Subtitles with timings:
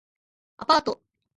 [0.57, 1.01] アパート